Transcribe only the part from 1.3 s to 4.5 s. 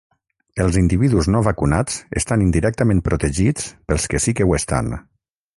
no vacunats estan indirectament protegits pels que sí que